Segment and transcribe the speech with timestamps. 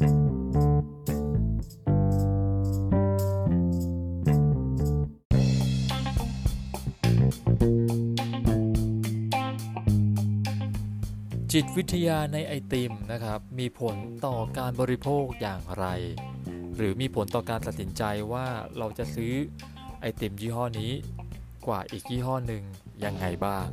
[0.00, 15.86] จิตวิทยาในไอติมนะครับ มีผลต่อการบริโภคอย่างไร
[16.76, 18.46] หรือมีผลต่อการตัดสินใจว่า
[18.78, 19.32] เราจะซื้อ
[20.00, 20.92] ไอติมยี่ห้อนี้
[21.66, 22.62] กว่าอีกยี่ห้อหนึ่ง
[23.04, 23.68] ยังไงบ้าง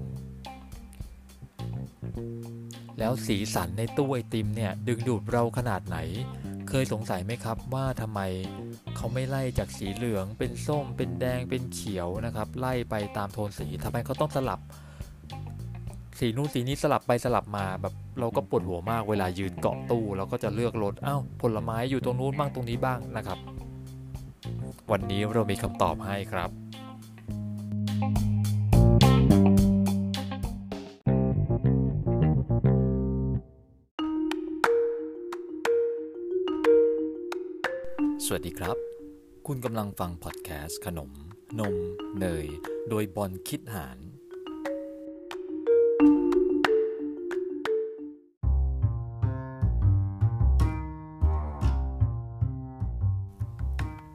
[2.99, 5.97] แล้วสีสันในตู้ไอติมเนี่ยดึงดูดเราขนาดไหน
[6.69, 8.19] เคยสงสัยไหมครับว่าทำไม
[8.95, 14.59] เขาไม่ไล่จากสีเหลืองเป็นส้ม เป็นแดงเป็นเขียวนะครับไล่ไปตามโทนสีทำไมเขาต้องสลับ
[16.19, 23.39] สีนู้นสีนี้สลับไปสลับมาแบบเราก็ปวดหัวมากเวลายืนเกาะตู้เราก็จะเลือกรถอ้าวผลไม้อยู่ตรงนู้นบ้างตรงนี้บ้างนะครับ
[24.91, 26.49] วันนี้เรามีคำตอบให้ครับ
[38.25, 38.77] สวัสดีครับ
[39.47, 41.11] คุณกำลังฟังพอดแคสต์ขนม
[41.59, 41.75] นม
[42.19, 42.45] เนย
[42.89, 43.97] โดยบอลคิดหาร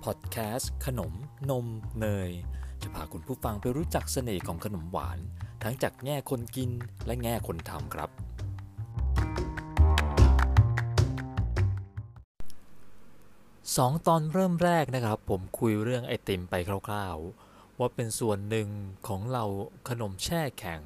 [0.04, 1.12] พอดแคสต์ขนม
[1.50, 1.66] นม
[2.00, 2.30] เนย
[2.82, 5.18] จะพาคุณผู้ฟังไปรู้จักเสน่ห์ของขนมหวาน
[5.62, 6.70] ทั้งจากแง่คนกิน
[7.06, 8.10] และแง่คนทำครับ
[13.76, 16.54] สองตอนเริ่มแรกนะครับ ผมคุยเรื่องไอติมไป
[16.88, 18.68] คร่าวๆ ว่าเป็นส่วนหนึ่ง
[19.08, 19.44] ของเรา
[19.88, 20.82] ขนมแช่แข็ง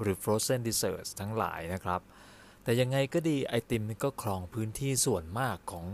[0.00, 2.00] หรือ frozen desserts ทั้งหลายนะครับ
[2.62, 5.86] แต่ยังไงก็ดีไอติมก็ครองพื้นที่ส่วนมากของ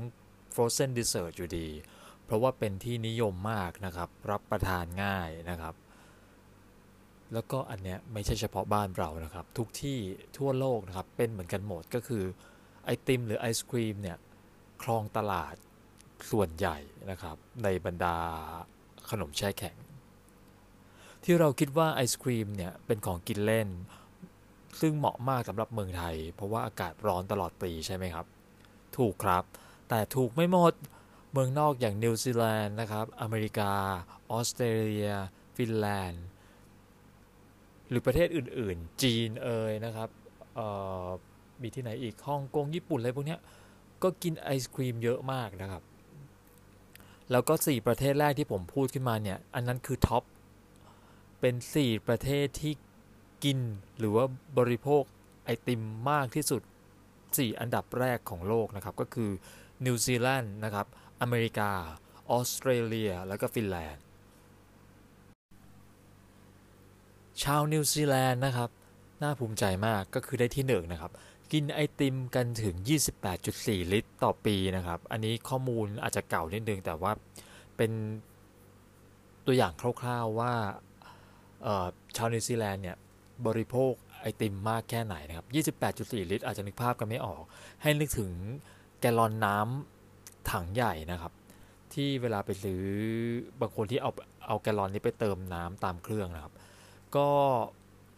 [0.55, 1.69] frozen dessert อยู่ดี
[2.25, 5.75] เพราะว่าเป็นที่นิยมมากนะครับ รับประทานง่ายนะครับ
[7.33, 9.99] แล้วก็อันเนี้ยไม่ใช่เฉพาะบ้านเรานะครับ ทุกที่
[10.39, 12.25] ทั่วโลกนะครับ เป็นเหมือนกันหมดก็คือ
[12.85, 14.19] ไอติมหรือไอศครีมเนี่ย
[14.83, 15.57] ครองตลาด
[16.31, 16.79] ส่วนใหญ่
[17.11, 18.17] นะครับในบรรดา
[19.11, 19.77] ขนมแช่แข็ง
[21.25, 23.69] ที่เราคิดว่าไอศครีมเนี่ยเป็นของกินเล่น
[24.81, 28.27] ซึ่งเหมาะมากสำหรับเมืองไทย เพราะว่าอากาศร้อนตลอดปีใช่ไหมครับ
[28.97, 29.45] ถูกครับ
[29.89, 30.75] แต่ถูกไม่หมด
[31.33, 33.73] เมืองนอกอย่างนิวซีแลนด์นะครับ อเมริกา
[34.31, 35.13] ออสเตรเลีย
[35.57, 36.25] ฟินแลนด์
[37.89, 40.09] หรือประเทศอื่น ๆ จีนเอยนะครับ
[41.63, 43.37] มีที่ไหนอีกฮ่องกงญี่ปุ่นอะไรพวกนี้
[44.03, 45.83] ก็กินไอศครีมเยอะมากนะครับ
[47.33, 50.23] แล้วก็ 4 ประเทศแรกที่ผมพูดขึ้นมาเนี่ย อันนั้นคือ top
[51.41, 52.73] เป็น 4 ประเทศที่
[53.45, 53.59] กิน
[53.99, 54.25] หรือว่า
[54.59, 55.03] บริโภค
[55.45, 56.63] ไอติมมากที่สุด
[57.11, 59.31] 4 อันดับแรกของโลกนะครับ ก็คือ
[59.85, 60.87] นิวซีแลนด์นะครับ
[61.21, 61.71] อเมริกา
[62.31, 64.03] ออสเตรเลีย แล้วก็ฟินแลนด์
[67.43, 68.71] ชาวนิวซีแลนด์นะครับ
[69.23, 71.13] น่าภูมิใจมากก็คือได้ที่หนึ่งนะครับ
[71.53, 72.77] กินไอติมกันถึง
[73.35, 77.13] 28.4 ลิตรต่อปีนะครับ อันนี้ข้อมูลอาจจะเก่านิดนึง แต่ว่า
[77.77, 77.91] เป็น
[79.47, 80.53] ตัวอย่างคร่าวๆว่า
[82.17, 82.97] ชาวนิวซีแลนด์เนี่ย
[83.47, 85.47] บริโภคไอติมมากแค่ไหนนะครับ
[85.89, 87.43] 28.4 ลิตร อาจจะนึกภาพกันไม่ออก
[87.83, 88.31] ให้นึกถึง
[89.01, 91.33] แกลลอนน้ำถังใหญ่นะครับ
[91.95, 92.83] ที่เวลาไปซื้อ
[93.61, 94.11] บางคนที่เอา
[94.47, 96.55] เอาแกลลอนนี้ไปเติมน้ำตามเครื่องนะครับ
[97.17, 97.29] ก็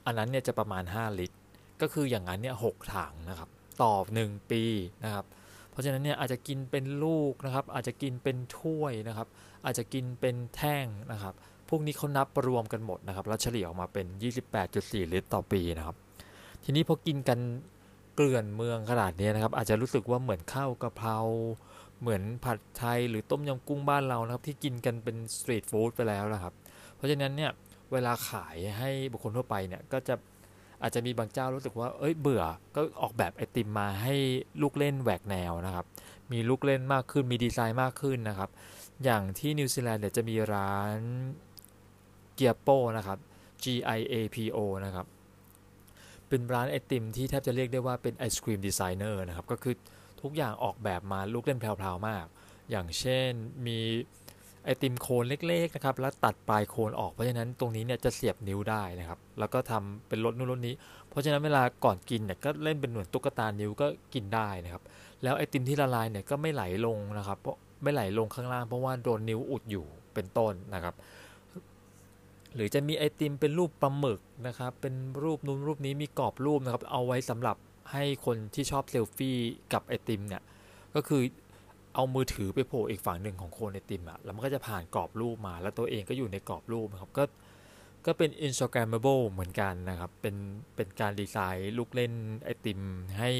[0.06, 1.36] อันนั้นเนี่ยจะประมาณ 5 ลิตร
[1.80, 2.64] ก็คืออย่างนั้นเนี่ยห
[2.94, 3.48] ถังนะครับ
[3.82, 4.62] ต่อ1ปี
[5.04, 5.24] นะครับ
[5.70, 9.28] เพราะฉะนั้นเนี่ยอาจจะกินเป็นลูกนะครับ อาจจะกินเป็นถ้วยนะครับ
[9.64, 11.34] อาจจะกินเป็นแท่งนะครับ
[11.68, 14.06] พวกนี้เขานับรวมกันหมดนะครับ แล้วเฉลี่ยออกมาเป็น
[14.60, 15.96] 28.4 ลิตรต่อปีนะครับ
[16.64, 17.38] ทีนี้พอกินกัน
[18.14, 21.18] เกลื่อนเมืองขนาดนี้นะครับ อาจจะรู้สึกว่าเหมือนข้าวกะเพรา
[22.00, 26.52] เหมือนผัดไทยหรือต้มยำกุ้งบ้านเรานะครับ ที่กินกันเป็น street food ไปแล้วนะครับ
[26.96, 27.50] เพราะฉะนั้นเนี่ย
[27.92, 30.14] เวลาขายให้บุคคลทั่วไปเนี่ยก็จะ
[30.84, 32.42] อาจจะมีบางเจ้ารู้สึกว่า เอ้ยเบื่อ
[32.76, 34.14] ก็ออกแบบไอติมมาให้
[34.62, 35.86] ลูกเล่นแหวกแนวนะครับ
[36.32, 38.50] มีลูกเล่นมากขึ้น มีดีไซน์มากขึ้นนะครับ
[39.04, 40.96] อย่างที่นิวซีแลนด์เนี่ยจะมีร้าน
[42.34, 43.18] Giapo นะครับ
[43.62, 43.64] G
[43.98, 45.06] I A P O นะครับ
[46.28, 49.74] เป็นร้านไอติมที่แทบจะเรียกได้ว่าเป็นไอศครีมดีไซเนอร์นะครับ ก็คือ
[50.22, 52.24] ทุกอย่างออกแบบมาลูกเล่นแพรวๆมาก
[52.70, 53.30] อย่างเช่น
[53.66, 53.78] มี
[54.64, 60.74] ไอติมโคนเล็กๆนะครับแล้วตัดปลายโคนออกเพราะฉะนั้นตรงนี้เนี่ยจะเสียบนิ้วได้นะครับ แล้วก็ทำเป็นรถนู่นรถนี้
[61.08, 64.82] เพราะฉะนั้นเวลาก่อนกินเนี่ยก็เล่นเป็นเหมือนตุ๊กตานิ้วก็กินได้นะครับ
[65.22, 70.94] แล้วไอติมที่ละลายเนี่ยก็ไม่ไหลลงนะครับเพราะไม่ไหลลงข้างล่างเพราะว่าโดนนิ้วอุดอยู่เป็นต้นนะครับ
[72.54, 77.56] หรือจะมีไอติมเป็นรูปปลาหมึกนะครับ เป็นรูปนู้นรูปนี้มีกรอบรูปนะครับ เอาไว้สำหรับ
[77.92, 79.36] ให้คนที่ชอบเซลฟี่
[79.72, 80.42] กับไอติมเนี่ย
[80.94, 81.22] ก็คือ
[81.94, 87.24] เอามือถือไปโผล่อีกฝั่งหนึ่งของโคนไอติมอะแล้วมันก็จะผ่านกรอบรูปมา แล้วตัวเองก็อยู่ในกรอบรูปนะครับ ก็
[88.06, 90.36] ก็เป็น Instagrammable เหมือนกันนะครับ เป็น
[90.76, 92.12] เป็นการดีไซน์ลูกเล่น
[92.44, 92.80] ไอติม
[93.18, 93.30] ให้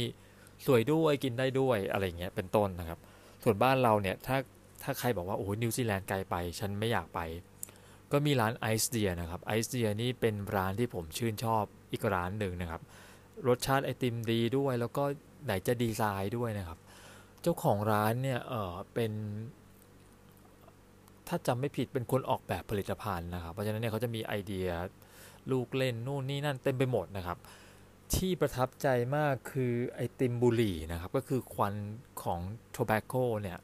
[0.67, 2.99] สวยด้วยกินได้ด้วยอะไรเงี้ยเป็นต้นนะครับ
[3.45, 4.37] ส่วนบ้านเราเนี่ยถ้า
[4.83, 7.21] ถ้าใครบอกว่าโอ้ยนิวซีแลนด์ไกลไปฉันไม่อยากไป
[8.13, 12.83] ก็มีร้าน Icedea นะครับ Icedea นี่เป็นร้านที่ผมชื่นชอบอีกร้านหนึ่งนะครับ
[13.49, 15.05] รสชาติไอติมดีด้วย แล้วก็
[15.45, 16.79] ไหนจะดีไซน์ด้วยนะครับ
[17.45, 19.13] เจ้าของร้านเนี่ยเออเป็น
[21.29, 24.69] ถ้าจำไม่ผิดเป็นคนออกแบบผลิตภัณฑ์นะครับ เพราะฉะนั้นเนี่ยเขาจะมีไอเดีย
[25.51, 27.39] ลูกเล่นนู่นนี่นั่นเต็มไปหมดนะครับ
[28.15, 31.75] ที่ประทับใจมากคือไอติมบุหรี่นะครับ ก็คือควัน
[32.23, 33.59] ของโทแบคโกเนี่ย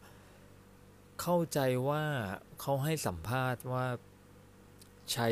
[1.21, 2.03] เข้าใจว่า
[2.61, 3.87] เขาให้สัมภาษณ์ว่า
[5.12, 5.29] ใช้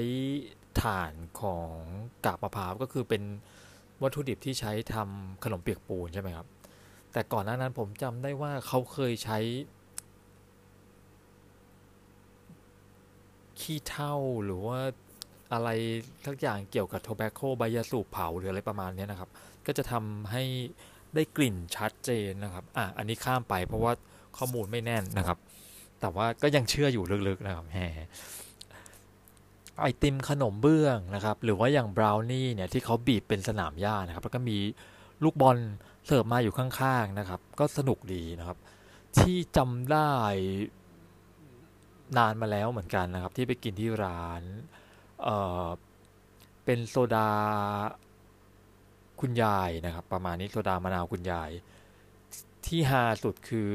[0.82, 1.72] ถ่านของ
[2.24, 3.22] กาบมะพร้าวก็คือเป็น
[4.02, 6.46] วัตถุดิบที่ใช้ทำขนมเปียกปูนใช่ไหมครับ
[7.12, 9.38] แต่ก่อนหน้านั้นผมจำได้ว่าเขาเคยใช้
[13.60, 14.14] ขี้เถ้า
[14.44, 14.78] หรือว่า
[15.52, 15.68] อะไร
[16.26, 19.30] ทักอย่างเกี่ยวกับโทแบคโกใบยาสูบเผาหรืออะไรประมาณนี้นะครับ
[19.66, 20.42] ก็จะทำให้
[21.14, 23.92] ได้กลิ่นชัดเจนนะครับ อะ อันนี้ข้ามไปเพราะว่า
[24.36, 25.38] ข้อมูลไม่แน่นนะครับ
[26.00, 27.78] แต่ว่าก็ยังเชื่ออยู่ลึกๆนะครับแห
[29.80, 34.58] ไอติมขนมเบื้องนะครับ หรือว่าอย่างบราวนี่เนี่ยที่เขาบีบเป็นสนามหญ้านะครับ แล้วก็มี
[35.24, 35.58] ลูกบอล
[36.10, 38.58] เสิร์ฟมาอยู่ข้างๆนะครับ ก็สนุกดีนะครับ
[39.18, 40.10] ที่จำได้
[42.18, 44.42] นานมาแล้วเหมือนกันนะครับ ที่ไปกินที่ร้าน
[45.22, 45.28] เอ
[45.64, 45.66] อ
[46.64, 47.30] เป็นโซดา
[49.20, 51.50] คุณยายนะครับ ประมาณนี้โซดามะนาวคุณยาย
[52.66, 53.70] ที่ฮาสุดคือ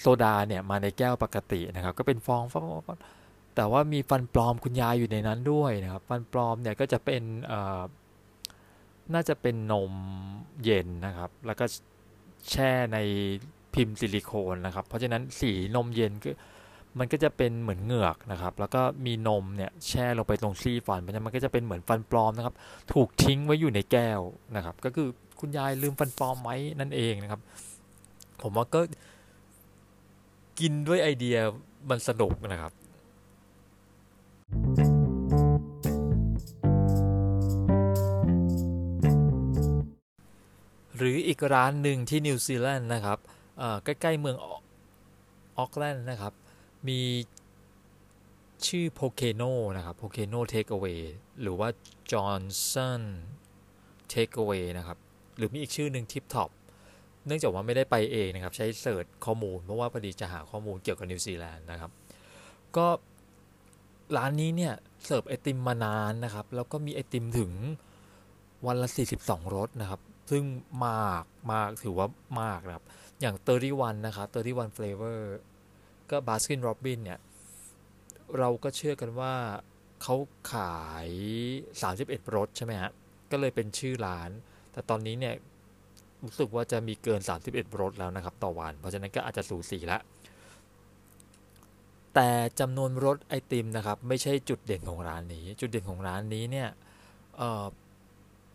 [0.00, 2.66] โซดาเนี่ยมาในแก้วปกตินะครับ ก็เป็นฟองฟอง
[3.56, 7.22] แต่ว่ามีฟันปลอมคุณยายอยู่ในนั้นด้วยนะครับ ฟันปลอมเนี่ยก็จะเป็น
[9.14, 9.92] น่าจะเป็นนม
[10.64, 11.64] เย็นนะครับ แล้วก็
[12.50, 12.98] แช่ใน
[13.74, 16.30] พิมพ์ซิลิโคนนะครับ เพราะฉะนั้นสีนมเย็นก็
[16.98, 22.54] มันก็จะเป็นเหมือนเหงือกนะครับ แล้วก็มีนมเนี่ยแช่ลงไปตรงซี่ฟันเพราะฉะนั้นมันก็จะเป็นเหมือนฟันปลอมนะครับ
[22.92, 24.20] ถูกทิ้งไว้อยู่ในแก้ว
[24.56, 25.08] นะครับ ก็คือ
[25.40, 27.40] คุณยายลืมฟันปลอมไว้นั่นเองนะครับ
[28.42, 28.80] ผมว่าก็
[30.60, 31.36] กินด้วยไอเดีย
[31.90, 32.72] มันสนุกนะครับ
[40.98, 43.18] หรืออีกร้านหนึ่งที่นิวซีแลนด์นะครับ
[43.84, 44.36] ใกล้ๆเมือง
[45.58, 46.32] ออกแลนด์นะครับ
[46.88, 47.00] มี
[48.66, 49.42] ชื่อโพเคโน
[49.76, 50.92] นะครับ Pokeno Takeaway
[51.40, 51.68] หรือว่า
[52.12, 53.02] Johnson
[54.08, 54.98] Takeaway นะครับ
[55.36, 56.50] หรือมีอีกชื่อหนึ่ง Tip Top
[57.26, 61.90] เนื่องจากว่าไม่ได้ไปเองนะครับ ใช้เสิร์ชข้อมูล เพราะว่าพอดีจะหาข้อมูลเกี่ยวกับนิวซีแลนด์นะครับ
[62.76, 62.86] ก็
[64.16, 64.74] ร้านนี้เนี่ย
[65.04, 67.52] เสิร์ฟไอติมมานานนะครับ แล้วก็มีไอติมถึง
[68.66, 68.88] วันละ
[69.20, 70.44] 42รสนะครับ ซึ่ง
[70.86, 72.08] มากมากถือว่า
[72.42, 72.84] มากนะครับ
[73.20, 73.36] อย่าง
[73.70, 75.20] 31 นะครับ31 flavor
[76.10, 77.18] ก็ Baskin Robbins เนี่ย
[78.38, 79.34] เราก็เชื่อกันว่า
[80.02, 80.16] เขา
[80.52, 81.08] ขาย
[81.72, 82.90] 31 รสใช่ไหมฮะ
[83.30, 84.30] ก็เลยเป็นชื่อร้าน
[84.72, 85.34] แต่ตอนนี้เนี่ย
[86.24, 87.20] รู้สึกว่าจะมีเกิน
[87.50, 90.00] 31รถแล้วนะครับ ต่อวัน เพราะฉะนั้นก็อาจจะสูสีแล้ว
[92.14, 92.30] แต่
[92.60, 96.68] จำนวนรถไอติมนะครับ ไม่ใช่จุดเด่นของร้านนี้ จุดเด่นของร้านนี้เนี่ย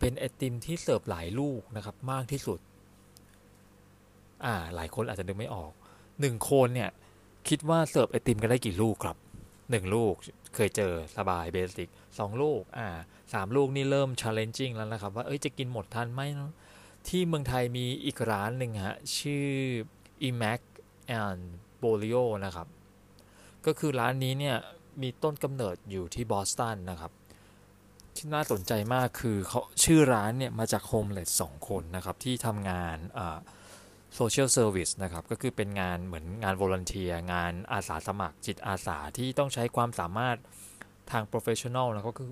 [0.03, 2.59] เป็นไอติมที่เสิร์ฟหลายลูกนะครับมากที่สุด
[4.45, 5.71] อ่า หลายคนอาจจะนึกไม่ออก
[6.19, 6.89] หนึ่งคนเนี่ย
[7.49, 9.17] คิดว่าเสิร์ฟไอติมกันได้กี่ลูกครับ
[9.69, 10.13] หนึ่งลูก
[10.55, 11.89] เคยเจอสบาย basic
[12.19, 12.87] สองลูก อ่า
[13.33, 16.21] สามลูกนี่เริ่ม challenging แล้วนะครับ ว่าเอ้ยจะกินหมดทันไหม
[17.07, 19.47] ที่เมืองไทยมีอีกร้านหนึ่งฮะ ชื่อ
[20.27, 20.59] Emack
[21.23, 21.41] and
[21.81, 22.67] Bolio นะครับ
[23.65, 24.57] ก็คือร้านนี้เนี่ย
[25.01, 27.11] มีต้นกำเนิดอยู่ที่บอสตันนะครับ
[28.15, 32.97] ที่น่าสนใจมากคือเขาชื่อร้านเนี่ยมาจาก homeless สองคนนะครับ ที่ทำงาน
[34.15, 40.37] social service นะครับ ก็คือเป็นงานเหมือนงาน volunteer งานอาสาสมัครจิตอาสาที่ต้องใช้ความสามารถ
[41.11, 42.29] ทาง professional นะก็คือ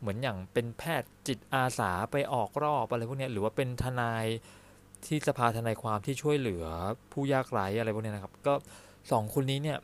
[0.00, 4.26] เหมือนอย่างเป็นแพทย์จิตอาสาไปออกรอบอะไรพวกนี้หรือว่าเป็นทนาย
[5.06, 6.64] ที่สภาทนายความที่ช่วยเหลือ
[7.12, 8.54] ผู้ยากไร้อะไรพวกนี้นะครับ ก็
[9.12, 9.78] สองคนนี้เนี่ย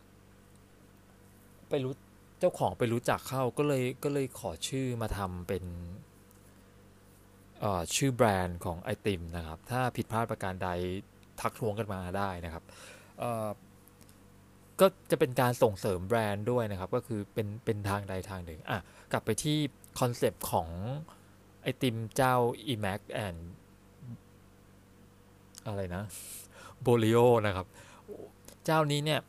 [1.68, 1.92] ไปรู้
[2.38, 5.64] เจ้าของไปรู้จักเข้าก็เลยก็เลยขอชื่อมาทำเป็น
[7.94, 10.68] ชื่อแบรนด์ของไอติมนะครับ ถ้าผิดพลาดประการใด
[11.40, 12.64] ทักท้วงกันมาได้นะครับ
[14.80, 18.78] ก็จะเป็นการส่งเสริมแบรนด์ด้วยนะครับ ก็คือเป็นเป็นทางใดทางหนึ่งอะ
[19.12, 19.58] กลับไปที่
[20.00, 20.68] คอนเซปต์ของ
[21.62, 22.34] ไอติมเจ้า
[22.72, 23.40] e m a c and
[25.66, 26.04] อะไรนะ
[26.82, 27.66] Bolio นะครับ
[28.64, 29.20] เจ้านี้เนี่ย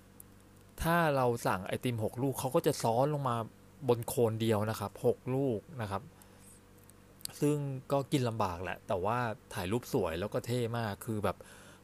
[0.83, 3.35] ถ้าเราสั่งไอติมหกลูกเขาก็จะซ้อนลงมา
[3.87, 6.01] บนโคนเดียวนะครับหกลูกนะครับ
[7.41, 7.57] ซึ่ง
[7.91, 9.17] ก็กินลำบากแหละ แต่ว่า
[9.53, 11.37] ถ่ายรูปสวยแล้วก็เท่มากคือแบบ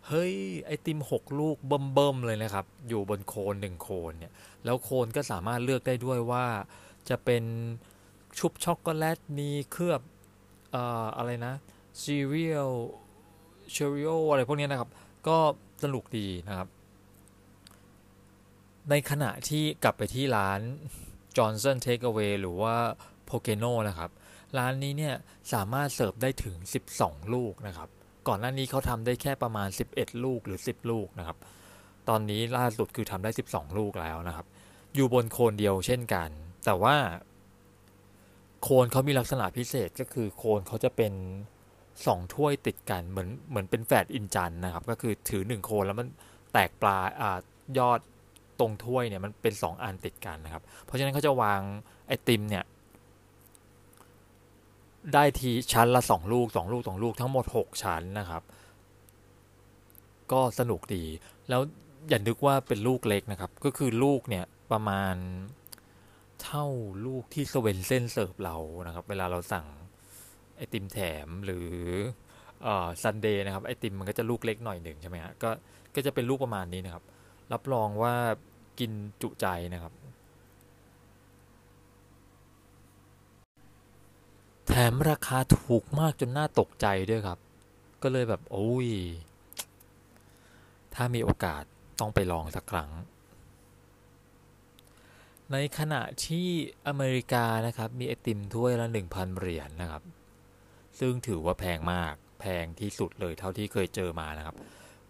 [0.08, 0.34] เฮ้ย
[0.66, 4.34] ไอติมหกลูกเบิ่มๆเลยนะครับ อยู่บนโคนหนึ่งโคนเนี่ย
[4.66, 6.46] แล้วโคนก็สามารถเลือกได้ด้วยว่า
[7.10, 7.44] จะเป็น
[8.38, 10.02] ชุบช็อกโกแลตมีเคลือบ
[11.18, 11.54] อะไรนะ
[12.04, 12.70] ซีเรียล
[13.72, 14.90] Cheerio อะไรพวกนี้นะครับ
[15.28, 15.38] ก็
[15.84, 16.68] สนุกดีนะครับ
[18.90, 20.60] ในขณะที่กลับไปที่ร้าน
[21.38, 22.76] Johnson Takeaway หรือว่า
[23.30, 24.12] p o k e n o นะครับ
[24.58, 25.16] ร้านนี้เนี่ย
[25.54, 26.56] สามารถเสิร์ฟได้ถึง
[26.96, 27.90] 12 ลูกนะครับ
[28.28, 31.38] ก่อนหน้านี้เขาทำได้แค่ประมาณ 11 ลูกหรือ 10 ลูกนะครับ
[32.10, 34.46] ตอนนี้ล่าสุดคือทำได้ 12 ลูกแล้วนะครับ
[34.96, 36.30] อยู่บนโคนเดียวเช่นกัน
[36.66, 36.96] แต่ว่า
[38.62, 41.14] โคนเขามีลักษณะพิเศษก็คือโคนเขาจะเป็น
[42.06, 46.08] สองถ้วยติดกันเหมือนเหมือนเป็นแฝดอินจันนะครับ ก็คือถือหนึ่งโคนแล้วมัน
[46.54, 47.40] แตกปลาอ่า
[47.80, 48.00] ยอด
[48.60, 51.62] ตรงถ้วยเนี่ยมันเป็นสองอันติดกันนะครับ เพราะฉะนั้นเขาจะวาง
[52.08, 52.64] ไอติมเนี่ย
[55.14, 58.44] ได้ทีชั้นละสองลูกสองลูกสองลูกทั้งหมดหกชั้นนะครับ
[60.32, 61.04] ก็สนุกดี
[61.50, 61.62] แล้ว
[62.10, 65.16] อย่านึกว่าเป็นลูกเล็กนะครับ ก็คือลูกเนี่ยประมาณ
[66.44, 66.66] เท่า
[67.06, 68.56] ลูกที่สเวนเซนเสิร์ฟเรา
[68.88, 69.66] นะครับ เวลาเราสั่ง
[70.58, 71.70] ไอติมแถมหรือ
[73.02, 75.50] ซันเดย์นะครับไอติมมันก็จะลูกเล็กหน่อยหนึ่งใช่ไหมฮะก็
[75.96, 77.04] ก็จะเป็นลูกประมาณนี้นะครับ
[77.54, 78.16] รับรองว่า
[78.80, 79.94] กินจุใจนะครับ
[84.68, 87.40] แถมราคาถูกมากจนน่าตกใจด้วยครับ
[88.04, 88.90] ก็เลยแบบโอ้ย
[90.96, 91.64] ถ้ามีโอกาส
[92.00, 92.92] ต้องไปลองสักครั้ง
[95.52, 96.48] ในขณะที่
[96.88, 100.04] อเมริกานะครับ มีไอติมถ้วยละ 1,000 เหรียญนะครับ
[101.00, 104.56] ซึ่งถือว่าแพงมากแพงที่สุดเลยเท่าที่เคยเจอมานะครับ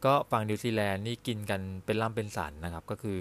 [0.05, 3.17] ก็ฝั่งนิวซีแลนด์นี่กินกันเป็นล่ำเป็นสันนะครับ ก็คือ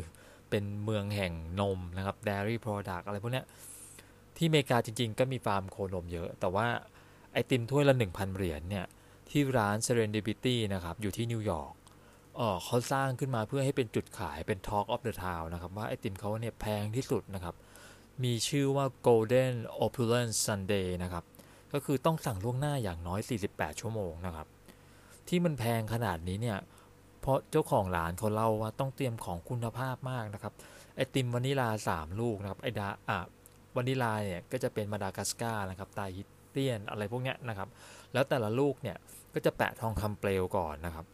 [0.50, 3.46] เป็นเมืองแห่งนมนะครับ dairy product อะไรพวกเนี้ย
[4.36, 6.66] ที่อเมริกาจริงๆ ก็มีฟาร์มโคนมเยอะ แต่ว่า
[7.32, 8.86] ไอติมถ้วยละ 1,000 เหรียญเนี่ย
[9.30, 11.74] ที่ร้าน Serendipity นะครับอยู่ที่นิวยอร์ก
[12.38, 17.54] อ๋อเขาสร้างขึ้นมาเพื่อให้เป็นจุดขายเป็น Talk of the Town นะครับ ว่าไอติมเขาเนี่ยแพงที่สุดนะครับ
[18.24, 19.54] มีชื่อว่า Golden
[19.86, 21.24] Opulence Sunday นะครับ
[21.72, 24.46] ก็คือต้องสั่งล่วงหน้าอย่างน้อย 48 ชั่วโมงนะครับ
[25.28, 26.58] ที่มันแพงขนาดนี้เนี่ย
[27.25, 30.54] เพราะเจ้าของร้านเขาเล่าว่าต้องเตรียมของคุณภาพมากนะครับ
[30.97, 33.19] ไอติมวานิลา 3 ลูกนะครับ ไอดาอะ
[33.76, 37.69] วานิลาเนี่ยก็จะเป็นมาดากัสการ์นะครับไตฮิตเตียนอะไรพวกเนี้ยนะครับ
[38.12, 38.97] แล้วแต่ละลูกเนี่ย
[39.35, 41.07] ก็จะแปะทองคำเปลวก่อนนะครับ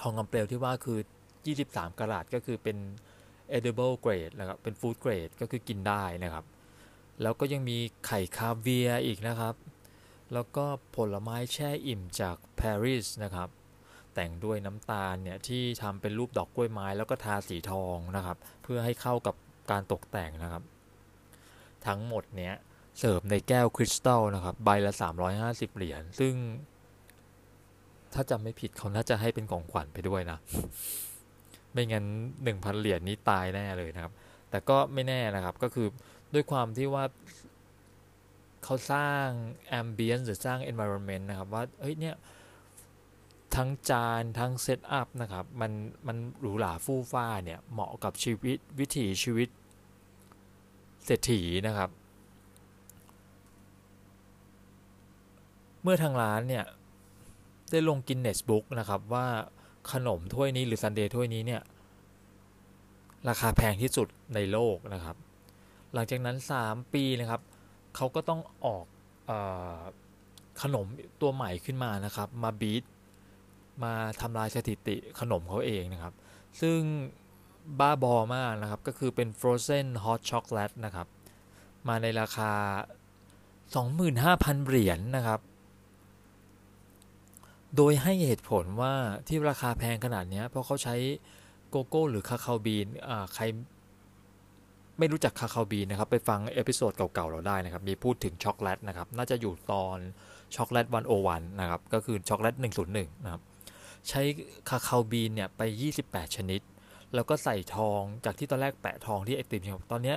[0.00, 0.98] ทองคำเปลวที่ว่าคือ
[1.48, 2.76] 23กะรัตก็คือเป็น
[3.56, 6.44] edible grade นะครับ เป็น food grade ก็คือกินได้นะครับ
[7.22, 9.54] แล้วก็ยังมีไข่คาเวียอีกนะครับ
[10.32, 10.64] แล้วก็
[10.96, 13.48] ผลไม้แช่อิ่มจากปารีสนะครับ
[14.14, 19.34] แต่งด้วยน้ำตาลเนี่ยที่ทำเป็นรูปดอกกล้วยไม้แล้วก็ทาสีทองนะครับ เพื่อให้เข้ากับ
[19.70, 20.62] การตกแต่งนะครับ
[21.86, 22.54] ทั้งหมดเนี้ย
[22.98, 24.92] เสิร์ฟในแก้วคริสตัลนะครับใบละ
[25.34, 26.34] 350 เหรียญซึ่ง
[28.14, 30.38] ถ้าจำไม่ผิดเขาน่าจะให้เป็นของขวัญไปด้วยนะ
[31.72, 32.04] ไม่งั้น
[32.44, 34.12] 1,000 เหรียญนี้ตายแน่เลยนะครับ
[34.50, 35.88] แต่ก็ไม่แน่นะครับก็คือ
[36.34, 37.04] ด้วยความที่ว่า
[38.64, 39.26] เขาสร้าง
[39.80, 42.14] ambience หรือสร้าง environment นะครับ ว่าเฮ้ยเนี่ย
[43.56, 45.72] ทั้งจานทั้งเซตอัพนะครับ มัน
[46.06, 49.48] มันหรูหราฟู่ฟ้าเนี่ย เหมาะกับชีวิตวิถีชีวิต
[51.04, 51.90] เศรษฐีนะครับ
[55.82, 56.64] เมื่อทางร้านเนี่ย
[57.70, 59.26] ได้ลงกินเนสบุ๊กนะครับว่า
[59.92, 61.62] ขนมถ้วยนี้หรือซันเดย์ถ้วยนี้เนี่ย
[63.28, 65.16] ราคาแพงที่สุดในโลกนะครับ
[65.92, 67.40] หลังจากนั้น 3 ปีนะครับ
[67.96, 68.84] เขาก็ต้องออก
[69.30, 69.32] อ
[70.62, 70.86] ขนม
[71.20, 72.84] ตัวใหม่ขึ้นมานะครับ มาบีท
[73.84, 76.14] มาทำลายสถิติขนมเขาเองนะครับ
[76.60, 76.78] ซึ่ง
[77.80, 81.06] บ้าบอมากนะครับ ก็คือเป็น frozen hot chocolate นะครับ
[81.88, 82.52] มาในราคา
[83.80, 85.40] 25,000 เหรียญนะครับ
[87.76, 88.92] โดยให้เหตุผลว่า
[89.28, 90.96] ที่ราคาแพงขนาดนี้เพราะเขาใช้
[91.70, 92.86] โกโก้หรือ cacao bean
[93.34, 93.44] ใคร
[94.98, 99.98] ไม่รู้จัก cacao bean นะครับ ไปฟัง episode เก่าๆเราได้นะครับ มีพูดถึงช็อกโกแลตนะครับ น่าจะอยู่ตอน
[100.56, 102.54] ช็อกโกแลต one o one นะครับ ก็คือช็อกโกแลต
[102.90, 103.42] 101 นะครับ
[104.08, 104.22] ใช้
[104.68, 105.60] cacao bean เนี่ยไป
[106.00, 106.60] 28 ชนิด
[107.14, 110.14] แล้วก็ใส่ทองจากที่ตอนแรกแปะทองที่ไอติมตอนนี้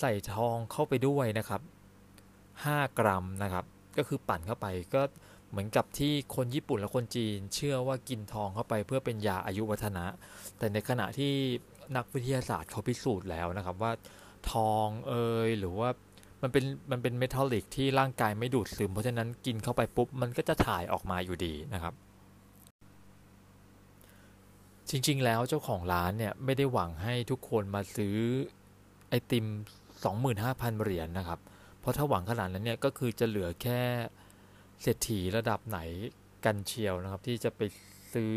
[0.00, 1.60] ใส่ทองเข้าไปด้วยนะครับ
[2.34, 3.64] 5 กรัมนะครับ
[3.98, 5.02] ก็คือปั่นเข้าไปก็
[5.50, 10.04] เหมือนกับที่คนญี่ปุ่นและคนจีน เชื่อว่ากินทองเข้าไปเพื่อเป็นยาอายุวัฒนะ
[10.58, 11.32] แต่ในขณะที่
[11.96, 13.92] นักวิทยาศาสตร์เขาพิสูจน์แล้วนะครับว่า
[14.52, 15.12] ทองเอ
[15.46, 15.88] ยหรือว่า
[16.42, 21.94] มันเป็นมันเป็นเมทัลลิกที่ร่างกายไม่ดูดซึม เพราะฉะนั้นกินเข้าไปปุ๊บ มันก็จะถ่ายออกมาอยู่ดีนะครับ
[24.90, 28.16] จริง ๆ แล้วเจ้าของร้านเนี่ยไม่ได้หวังให้ทุกคนมาซื้อ
[29.08, 29.46] ไอติม
[30.14, 31.40] 25,000 เหรียญนะครับ
[31.80, 33.80] เพราะถ้าหวังขนาดนั้นเนี่ยก็คือจะเหลือแค่
[34.82, 35.78] เศรษฐีระดับไหน
[36.44, 37.60] กันเชียวนะครับ ที่จะไป
[38.14, 38.36] ซื้อ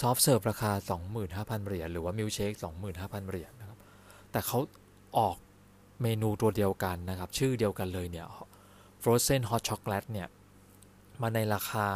[0.00, 0.72] soft serve ราคา
[1.18, 2.52] 25,000 เหรียญหรือว่ามิลเชค
[2.90, 3.78] 25,000 เหรียญนะครับ
[4.30, 4.58] แต่เขา
[5.18, 5.36] ออก
[6.02, 8.26] เมนูตัวเดียวกันนะครับ ชื่อเดียวกันเลยเนี่ย
[9.02, 10.28] Frozen Hot Chocolate เนี่ย
[11.22, 11.88] มาในราคา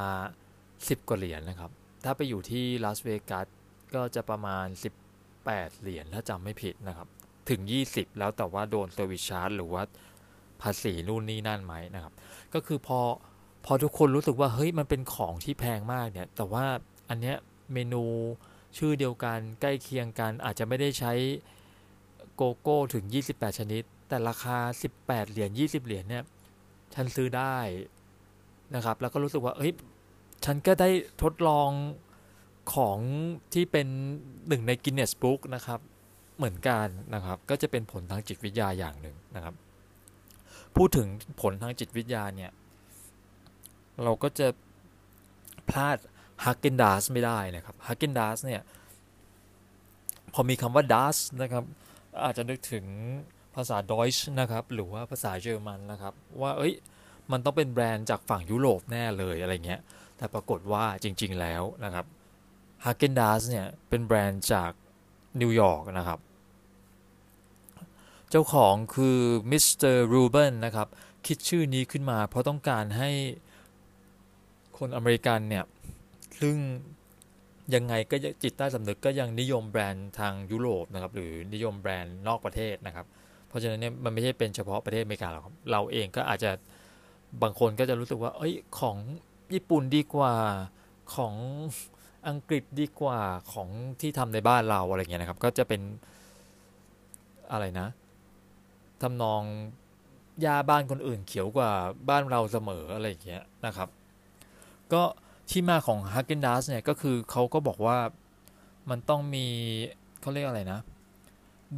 [0.88, 1.70] 10 กว่าเหรียญนะครับ
[2.04, 3.46] ถ้าไปอยู่ที่ลาสเวกัส
[3.94, 4.66] ก็จะประมาณ
[5.22, 7.08] 18 เหรียญถ้าจำไม่ผิดนะครับ
[7.50, 7.60] ถึง
[7.90, 9.82] 20 แล้วแต่ว่าโดน service charge หรือว่า
[10.62, 12.12] ภาษีนู่นนี่นั่นไหมนะครับ
[12.54, 13.00] ก็คือพอ
[13.66, 16.64] พอทุกคนรู้สึกว่าเฮ้ยมันเป็นของที่แพงมากเนี่ย แต่ว่า
[17.08, 17.36] อันเนี้ย
[17.72, 18.04] เมนู
[18.78, 21.12] ชื่อเดียวกันใกล้เคียงกันอาจจะไม่ได้ใช้
[22.34, 24.58] โกโก้ถึง 28 ชนิด แต่ราคา
[24.96, 26.24] 18 เหรียญ20 เหรียญเนี่ย
[26.94, 27.56] ฉันซื้อได้
[28.74, 29.72] นะครับ แล้วก็รู้สึกว่าเฮ้ย
[30.44, 30.88] ฉันก็ได้
[31.22, 31.70] ทดลอง
[32.74, 32.98] ของ
[33.52, 33.86] ที่เป็น
[34.48, 35.80] หนึ่งในกินเนสบุ๊กนะครับ
[36.36, 39.54] เหมือนกันนะครับ ก็จะเป็นผลทางจิตวิทยาอย่างหนึ่งนะครับ
[40.76, 41.06] พูดถึง
[41.40, 42.52] ผลทางจิตวิทยาเนี่ย
[44.02, 44.46] เราก็จะ
[45.68, 45.96] พลาด
[46.44, 48.62] ฮักเกนดัสไม่ได้นะครับฮักเกนดัสเนี่ย
[50.32, 51.64] พอมีคำว่า Dazs นะครับ
[52.24, 52.84] อาจจะนึกถึง
[53.54, 56.74] ภาษา Deutsch นะครับ หรือว่าภาษาเยอรมันนะครับ ว่าเอ้ย
[57.32, 59.80] มันต้องเป็นแบรนด์จากฝั่งยุโรปแน่เลยอะไรเงี้ย
[60.16, 62.06] แต่ปรากฏว่าจริง ๆ แล้วนะครับ
[62.84, 64.70] Häagen-Dazs เนี่ยเป็นแบรนด์จาก
[65.40, 66.18] นิวยอร์กนะครับ
[68.30, 69.18] เจ้าของคือ
[69.50, 70.88] mister Reuben นะครับ
[71.26, 73.10] คิดชื่อนี้ขึ้นมา เพราะต้องการให้
[74.78, 75.64] คนอเมริกันเนี่ย
[76.40, 76.56] ซึ่ง
[77.74, 83.06] ยังไงก็จิตใต้สำนึกก็ยังนิยมแบรนด์ทางยุโรปนะครับ หรือนิยมแบรนด์นอกประเทศนะครับ
[83.48, 86.50] เพราะฉะนั้นเนี่ยมันไม่ใช่เป็นเฉพาะประเทศอเมริกาหรอกเราเองก็อาจจะ
[87.42, 88.96] บางคนก็จะรู้สึกว่า เอ้ยของ
[89.54, 90.34] ญี่ปุ่นดีกว่า
[91.14, 91.34] ของ
[92.28, 93.18] อังกฤษดีกว่า
[93.52, 93.68] ของ
[94.00, 95.80] ที่ทำในบ้านเราอะไรเงี้ยนะครับ ก็จะเป็น
[97.52, 97.88] อะไรนะ
[99.02, 99.42] ทำนอง
[100.44, 101.70] ยาบ้านคนอื่นเขียวกว่า
[102.08, 103.88] บ้านเราเสมออะไรอย่างเงี้ยนะครับ
[104.92, 105.02] ก็
[105.50, 107.98] ที่มาของ h a g เกนด a สเนี่ยก็คือเขาก็บอกว่า
[108.90, 109.46] มันต้องมี
[110.20, 110.80] เขาเรียกอะไรนะ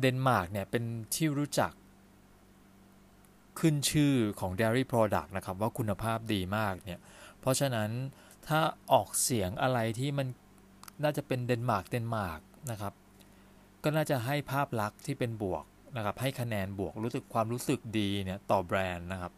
[0.00, 1.73] เดนมาร์กเนี่ยเป็นที่รู้จัก
[3.58, 7.00] ขึ้นชื่อของ Dairy Product นะครับ ว่าคุณภาพดีมากเนี่ย
[7.46, 7.90] เพราะฉะนั้น
[8.48, 8.60] ถ้า
[8.92, 10.26] ออกเสียงอะไรที่มัน
[11.02, 12.94] น่าจะเป็นเดนมาร์กเดนมาร์กนะครับ
[13.82, 15.64] ก็น่าจะให้ภาพลักษณ์ที่เป็นบวก
[15.96, 19.32] นะครับ ให้คะแนนบวกรู้สึกความรู้สึกดีเนี่ยต่อแบรนด์นะครับ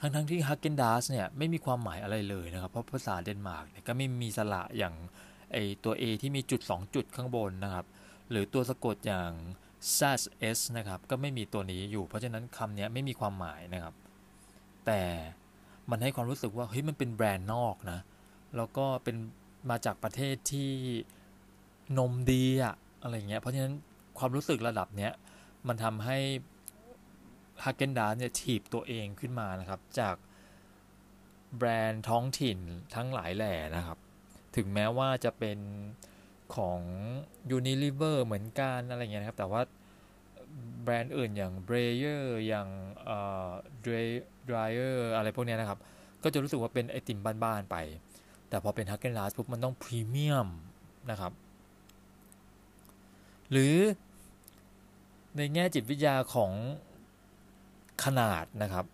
[0.00, 4.94] ทั้งทั้งที่ฮักเกนดัสเนี่ยไม่มีความหมายอะไรเลยนะครับ เพราะภาษาเดนมาร์กเนี่ยก็ไม่มีสระอย่าง
[5.52, 7.86] ไอตัว A ที่มีจุด 2 จุดข้างบนนะครับ
[8.30, 9.30] หรือตัวสะกดอย่าง
[9.96, 10.12] s a
[10.56, 13.94] s นะครับ ก็ไม่มีตัวนี้อยู่ เพราะฉะนั้นคำนี้ไม่มีความหมายนะครับ
[14.86, 15.02] แต่
[15.90, 18.00] มันให้ความรู้สึกว่าเฮ้ยมันเป็นแบรนด์นอกนะ
[18.56, 19.16] แล้วก็เป็น
[19.70, 20.70] มาจากประเทศที่
[21.98, 23.74] นมดีอะอะไรเงี้ย เพราะฉะนั้น
[24.18, 25.12] ความรู้สึกระดับเนี้ย
[25.68, 26.18] มันทำให้
[27.64, 30.16] ฮาเกนดาเนี่ยถีบตัวเองขึ้นมานะครับ จาก
[31.56, 32.58] แบรนด์ท้องถิ่น
[32.94, 33.98] ทั้งหลายแหล่นะครับ
[34.56, 35.58] ถึงแม้ว่าจะเป็น
[36.56, 36.80] ของ
[37.56, 39.62] Unilever เหมือนกันอะไรเงี้ยนะครับ แต่ว่า
[40.82, 42.68] แบรนด์อื่นอย่าง b r a y e r อย่าง
[43.04, 43.50] เอ่อ
[44.48, 45.78] Dryer อะไรพวกนี้นะครับ
[46.22, 47.76] ก็จะรู้สึกว่าเป็นไอติมบ้านๆไป
[48.48, 50.48] แต่พอเป็นฮักเกนลาสปุ๊บมันต้องพรีเมียม
[51.10, 51.32] นะครับ
[53.50, 53.76] หรือ
[55.36, 56.52] ในแง่จิตวิทยาของ
[58.04, 58.84] ขนาดนะครับ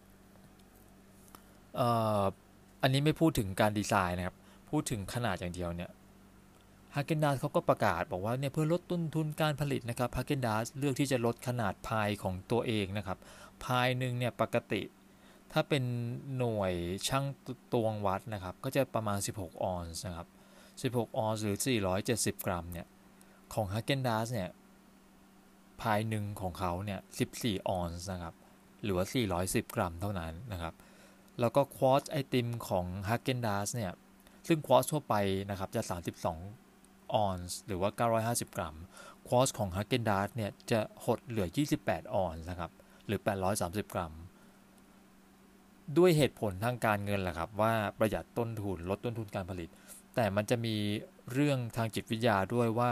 [2.83, 4.37] อันนี้ไม่พูดถึงการดีไซน์นะครับ
[4.71, 5.91] พูดถึงขนาดอย่างเดียวเนี่ย
[6.97, 13.19] ฮาเกนดาสเขาก็ประกาศบอกว่าเนี่ยเพื่อลดต้นทุนการผลิตนะครับฮาเกนดาสเลือกที่จะลดขนาดพายของตัวเองนะครับ
[13.65, 14.83] พายหนึ่งเนี่ยปกติ
[15.53, 15.85] ถ้าเป็น
[16.39, 16.73] หน่วย
[17.09, 17.25] ชั่ง
[17.73, 20.29] ตวงวัดนะครับ ก็จะประมาณ 16 ออนซ์นะครับ
[20.95, 21.59] 16 ออนซ์หรือ
[22.03, 22.87] 470 กรัมเนี่ย
[23.55, 24.51] ของ Häagen-Dazs เนี่ย
[25.81, 27.01] pint หนึ่งของเขาเนี่ย
[27.35, 28.35] 14 ออนซ์นะครับ
[28.83, 29.07] หรือว่า
[29.41, 30.75] 410 กรัมเท่านั้นนะครับ
[31.41, 33.93] แล้วก็ quart ไอติมของ Häagen-Dazs เนี่ย
[34.49, 35.15] ซึ่ง quart ทั่วไป
[35.51, 36.64] นะครับจะ 32
[37.15, 37.91] ออนซ์หรือว่า
[38.25, 38.77] 950 กรัม
[39.29, 41.49] ควอสของ h a g เกนดาร์เนี่ยจะหดเหลือ
[41.81, 42.71] 28 ออนซ์นะครับ
[43.07, 43.21] หรือ
[43.57, 44.13] 830 กรัม
[45.99, 49.69] ด้วยเหตุผลทางการเงินแหละครับ ว่าประหยัดต้นทุนลดต้นทุนการผลิต
[50.15, 50.77] แต่มันจะมี
[51.33, 52.91] เรื่องทางจิตวิทยาด้วยว่า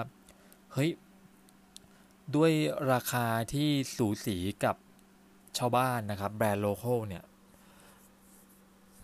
[0.72, 0.90] เฮ้ย
[2.36, 2.52] ด้วย
[2.92, 4.76] ราคาที่สูสีกับ
[5.58, 7.24] ชาวบ้านนะครับ แบรนด์ local เนี่ย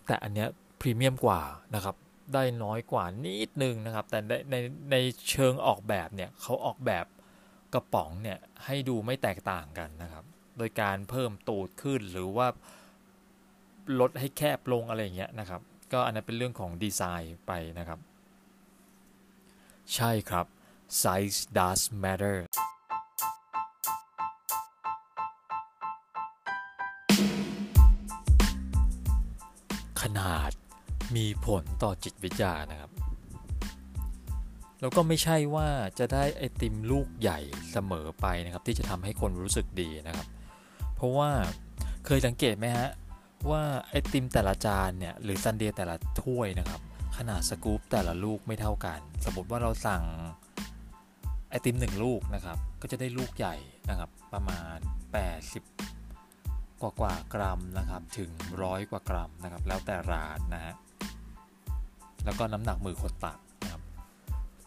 [0.07, 0.47] แต่อันเนี้ย
[0.79, 1.41] พรีเมียมกว่า
[1.75, 1.95] นะครับ
[2.33, 4.55] ได้น้อยกว่านิดนึงนะครับ แต่ในใน
[4.91, 4.95] ใน
[5.29, 7.05] เชิงออกแบบเนี่ยเขาออกแบบ
[7.73, 10.25] กระป๋องเนี่ยให้ดูไม่แตกต่างกันนะครับ
[10.57, 12.47] โดยการเพิ่มตูดขึ้นหรือว่า
[13.99, 15.61] ลดให้แคบลงอะไรเงี้ยนะครับ
[15.93, 17.99] ก็อันนั้นเป็นเรื่องของดีไซน์ไปนะครับ
[19.95, 20.45] ใช่ครับ
[21.01, 22.37] size does matter
[31.15, 32.91] มีผลต่อจิตวิทยานะครับ
[34.81, 35.67] แล้วก็ไม่ใช่ว่า
[35.99, 37.39] จะได้ไอติมลูกใหญ่
[37.71, 40.27] เสมอไปนะครับ ที่จะทำให้คนรู้สึกดีนะครับ
[40.95, 41.29] เพราะว่า
[42.05, 42.89] เคยสังเกตไหมฮะ
[43.51, 46.81] ว่าไอติมแต่ละจานเนี่ยหรือซันเดย์แต่ละถ้วยนะครับ
[47.17, 50.03] ขนาดสกู๊ปแต่ละลูกไม่เท่ากัน สมมติว่าเราสั่ง
[51.49, 53.55] ไอติมหนึ่งลูกนะครับ ก็จะได้ลูกใหญ่
[53.89, 54.77] นะครับ ประมาณ
[55.99, 58.29] 80 กว่ากว่ากรัมนะครับ ถึง
[58.63, 60.73] ร้อยกว่ากรัมนะครับ แล้วแต่ร้านนะฮะ
[62.25, 63.81] แล้วก็น้ำหนักมือคนตักนะครับ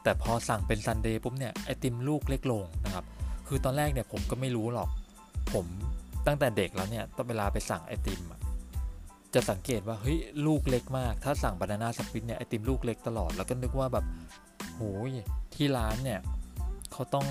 [0.02, 3.04] แต่พอสั่งเป็นซันเดย์ปุ๊บเนี่ยไอติมลูกเล็กลงนะครับ
[3.48, 4.88] คือตอนแรกเนี่ยผมก็ไม่รู้หรอก
[5.52, 5.66] ผม
[6.26, 8.20] ตั้งแต่เด็กแล้วเนี่ยตอนเวลาไปสั่งไอติม
[9.34, 14.04] จะสังเกตว่าเฮ้ยลูกเล็กมาก ถ้าสั่งบานาน่าสปริตเนี่ยไอติมลูกเล็กตลอดแล้วก็นึกว่าแบบ
[14.74, 15.10] โหย
[15.54, 16.20] ที่ร้านเนี่ย
[16.92, 17.26] เขาต้อง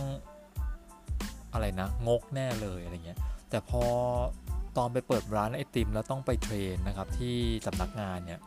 [1.53, 3.84] อะไรนะงกแน่เลยอะไรเงี้ยแต่พอ
[4.77, 8.39] ตอนไปเปิดร้านไอติมแล้วต้องไปเทรนนะครับที่สำนักงานเนี่ย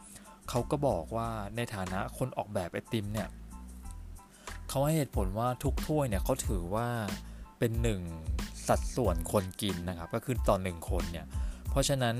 [0.48, 3.28] เขาก็บอกว่าในฐานะคนออกแบบไอติมเนี่ย
[4.68, 6.88] เขาให้เหตุผลว่าทุกถ้วยเนี่ยเขาถือว่า
[7.58, 8.00] เป็นหนึ่ง
[8.68, 11.26] สัดส่วนคนกินนะครับ ก็คือต่อหนึ่งคนเนี่ย
[11.70, 12.16] เพราะฉะนั้น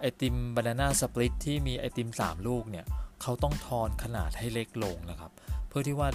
[0.00, 2.86] ไอติมบานาน่าสปริตที่มีไอติม 3 ลูกเนี่ย
[3.22, 5.30] เขาต้องทอนขนาดให้เล็กลงนะครับ
[5.68, 6.08] เพื่อที่ว่า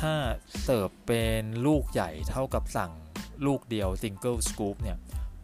[0.00, 0.12] ถ้า
[0.62, 2.92] เสิร์ฟเป็นลูกใหญ่เท่ากับสั่ง
[3.46, 4.96] ลูกเดียว single scoop เนี่ย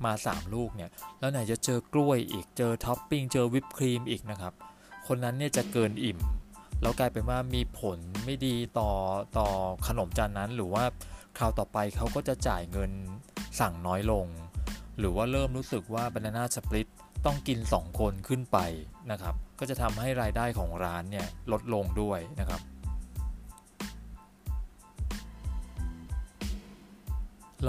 [0.04, 4.52] มา 3 ลูกเนี่ย แล้วไหนจะเจอกล้วยอีกเจอท็อปปิ้งเจอวิปครีมอีกนะครับ
[5.06, 6.18] คนนั้นเนี่ยจะเกินอิ่ม
[6.82, 8.90] แล้วกลายเป็นว่ามีผลไม่ดีต่อ
[9.38, 9.48] ต่อ
[9.86, 10.84] ขนมจานนั้น หรือว่า
[11.38, 12.90] คราวต่อไปเขาก็จะจ่ายเงิน
[13.60, 14.26] สั่งน้อยลง
[14.98, 16.90] หรือว่าเริ่มรู้สึกว่า banana split
[17.26, 18.58] ต้องกิน 2 คนขึ้นไป
[19.10, 22.60] นะครับ ก็จะทำให้รายได้ของร้านเนี่ยลดลงด้วยนะครับ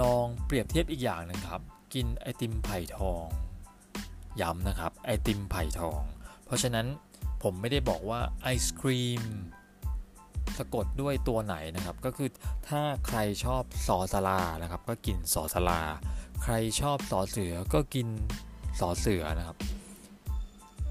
[0.00, 1.62] ลองเปรียบเทียบอีกอย่างหนึงครับ
[1.94, 3.24] กินไอติมไผ่ทอง
[4.40, 6.00] ย้ำนะครับ ไอติมไผ่ทอง
[6.44, 6.86] เพราะฉะนั้น
[7.44, 9.22] ผมไม่ได้บอกว่าไอศครีม
[10.58, 12.28] สะกดด้วยตัวไหนนะครับ ก็คือ
[12.68, 15.80] ถ้าใครชอบสอสลานะครับ ก็กินสอสลา
[16.42, 18.08] ใครชอบสอเสือก็กิน
[18.80, 19.56] สอเสือนะครับ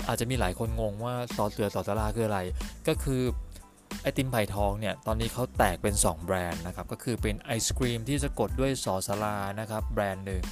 [0.07, 2.39] อาจจะมีหลายคนงงว่าสอเสือสอสลาคืออะไร
[2.87, 3.21] ก็คือ
[4.01, 10.43] ไอติมไผ่ทองเนี่ยตอนนี้เขาแตกเป็น 2 แบรนด์นะครับ ก็คือเป็นไอศครีมที่สะกดด้วยสอสลานะครับแบรนด์หนึ่ง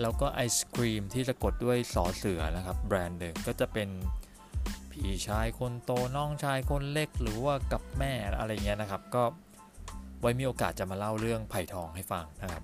[0.00, 3.88] แล้วก็ไอศครีมที่สะกดด้วยสอเสือนะครับแบรนด์หนึ่งก็จะเป็น
[4.94, 9.22] พี่ชายคนโตน้องชายคนเล็กหรือว่ากับแม่อะไรเงี้ยนะครับ ก็
[10.20, 12.62] ไว้มีโอกาสจะมาเล่าเรื่องไผ่ทองให้ฟังนะครับ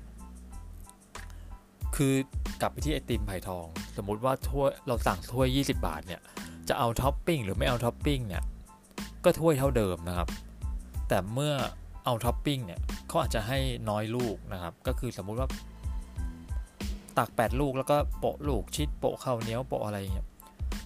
[1.97, 2.15] คือ
[2.61, 3.67] กลับไปที่ไอติมไผ่ทอง
[3.97, 6.21] สมมุติว่าถ้วยเราสั่งถ้วย 20 บาทเนี่ย
[6.69, 8.43] จะเอาท็อปปิ้งหรือไม่เอาท็อปปิ้งเนี่ย
[9.25, 10.29] ก็ถ้วยเท่าเดิมนะครับ
[11.09, 11.55] แต่เมื่อ
[12.05, 13.59] เอาท็อปปิ้งเนี่ยเขาอาจจะให้
[13.91, 15.49] น้อยลูกนะครับ ก็คือสมมุติว่า
[17.19, 20.29] ตัก 8 ลูกแล้วก็โปะลูกชิดโปะข้าวเหนียวโปะอะไรเงี้ย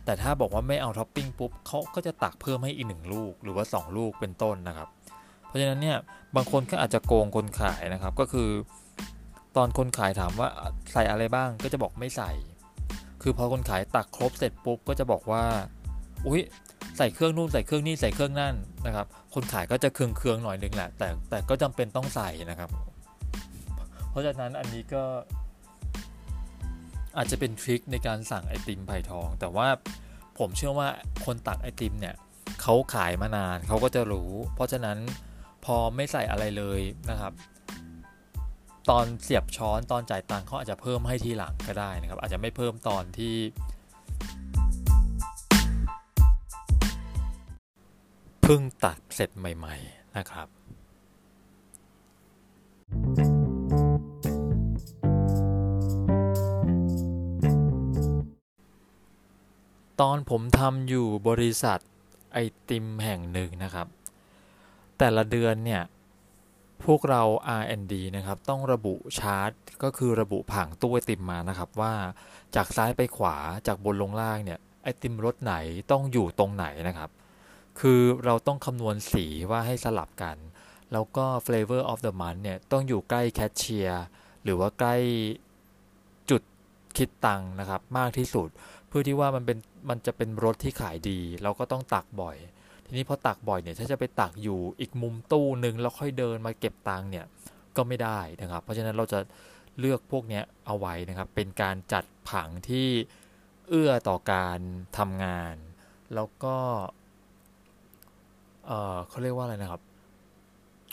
[0.05, 4.89] แต่ถ้าบอกว่าไม่เอาท็อปปิ้งปุ๊บเขาก็จะตักเพิ่มให้อีกหนึ่งลูกหรือว่า 2 ลูกเป็นต้นนะครับ
[5.47, 5.97] เพราะฉะนั้นเนี่ย
[6.37, 8.49] บางคนก็อาจจะโกงคนขายนะครับ ก็คือ
[9.57, 10.49] ตอนคนขายถามว่า
[10.93, 12.31] ใส่อะไรบ้างก็จะบอกไม่ใส่
[13.23, 15.45] คือพอคนขายตักครบเสร็จปุ๊บก็จะบอกว่า
[16.27, 16.43] อุ้ย
[16.99, 18.55] ใส่เครื่องนู่นใส่เครื่องนี่ใส่เครื่องนั่น
[18.87, 22.71] นะครับ คนขายก็จะเคืองเคืองหน่อยนึงแหละแต่แต่ก็จำเป็นต้องใส่นะครับ
[24.11, 25.03] เพราะฉะนั้นอันนี้ก็
[27.17, 29.69] อาจจะเป็นทริคในการสั่งไอติมไผ่ทอง แต่ว่า
[30.39, 30.89] ผมเชื่อว่า
[31.25, 32.15] คนตักไอติมเนี่ย
[32.63, 34.99] เขาขายมานานเขาก็จะรู้ เพราะฉะนั้น
[35.65, 37.33] พอไม่ใส่อะไรเลยนะครับ
[38.91, 43.35] ตอนเสียบช้อนตอนจ่ายตังค์เขาอาจจะเพิ่มให้ทีหลังก็ได้นะครับ อาจจะไม่เพิ่มตอนที่
[48.43, 50.49] เพิ่งตักเสร็จใหม่ ๆนะครับ
[60.01, 61.79] ตอนผมทำอยู่บริษัท
[62.33, 63.87] ไอติมแห่งหนึ่งนะครับ
[64.99, 65.83] แต่ละเดือนเนี่ย
[66.85, 67.23] พวกเรา
[67.61, 69.51] R&D นะครับ ต้องระบุชาร์ต
[69.83, 71.95] ก็คือระบุผังตู้ไอติมมานะครับ ว่า
[72.55, 75.55] จากซ้ายไปขวาจากบนลงล่างเนี่ย ไอติมรสไหน
[75.91, 77.11] ต้องอยู่ตรงไหนนะครับ
[77.81, 80.37] คือเราต้องคำนวณสีว่าให้สลับกัน
[80.93, 84.05] แล้วก็ flavor of the month เนี่ย ต้องอยู่ใกล้แคชเชียร์
[84.43, 84.97] หรือว่าใกล้
[86.31, 86.43] จุด
[86.97, 88.49] คิดตังนะครับ มากที่สุด
[88.97, 89.59] พื่อที่ว่ามันเป็น
[89.91, 92.37] มันจะเป็นรถที่ขายดี เราก็ต้องตักบ่อย
[92.87, 97.25] ทีนี้พอตักบ่อยเนี่ยถ้าจะไปตักอยู่อีกมุมตู้หนึ่งแล้วค่อยเดินมาเก็บตังค์เนี่ย
[97.77, 99.19] ก็ไม่ได้นะครับ เพราะฉะนั้นเราจะ
[99.79, 102.89] เลือกพวกนี้เอาไว้นะครับ เป็นการจัดผังที่
[103.69, 104.59] เอื้อต่อการ
[104.99, 105.55] ทำงาน
[106.15, 106.57] แล้วก็
[108.67, 109.83] เออเขาเรียกว่าอะไรนะครับ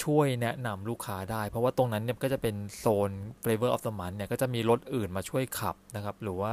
[0.03, 3.11] ช่วยแนะนำลูกค้าได้ เพราะว่าตรงนั้นเนี่ยก็จะเป็นโซน
[3.43, 6.51] flavor of the month เนี่ยก็จะมีรถอื่นมาช่วยขับนะครับ หรือว่า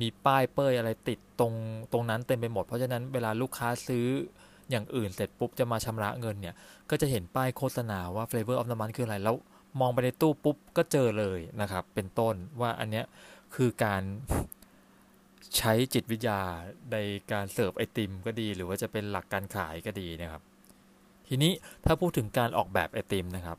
[0.00, 1.52] มีป้ายเป้ยอะไรติดตรง
[1.92, 4.06] ตรงนั้นเต็มไปหมด เพราะฉะนั้นเวลาลูกค้าซื้อ
[4.70, 6.54] อย่างอื่นเสร็จปุ๊บจะมาชำระเงินเนี่ย
[6.90, 9.36] ก็จะเห็นป้ายโฆษณาว่า flavor of the month คืออะไร แล้ว
[9.80, 13.04] มองไปในตู้ปุ๊บก็เจอเลยนะครับ เป็นต้นว่าอันเนี้ย
[13.54, 14.02] คือการ
[15.56, 16.40] ใช้จิตวิทยา
[16.92, 16.96] ใน
[17.32, 20.42] การเสิร์ฟไอติมก็ดี หรือว่าจะเป็นหลักการขายก็ดีนะครับ
[21.28, 21.52] ทีนี้
[21.84, 23.58] ถ้าพูดถึงการออกแบบไอติมนะครับ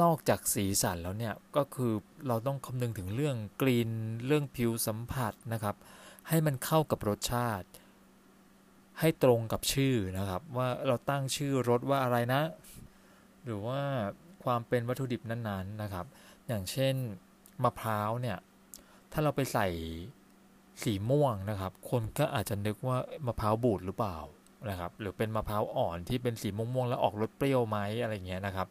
[0.00, 1.92] นอกจากสีสันแล้วเนี่ยก็คือ
[2.28, 3.90] เราต้องคำนึงถึงเรื่องกลิ่น
[4.26, 5.76] เรื่องผิวสัมผัสนะครับ
[6.28, 7.68] ให้มันเข้ากับรสชาติ
[9.00, 12.42] ให้ตรงกับชื่อนะครับ ว่าเราตั้งชื่อรสว่าอะไรนะ
[13.44, 13.80] หรือว่า
[14.44, 16.06] ความเป็นวัตถุดิบนั้นๆนะครับ
[16.46, 16.94] อย่างเช่น
[17.64, 18.38] มะพร้าวเนี่ย
[19.12, 19.68] ถ้าเราไปใส่
[20.82, 24.18] สีม่วงนะครับ คนก็อาจจะนึกว่ามะพร้าวบูดหรือเปล่า
[24.70, 28.68] นะครับ หรือเป็นมะพร้าวอ่อนที่เป็นสีม่วงๆแล้วออกรสเปรี้ยวไหมอะไรเงี้ยนะครับ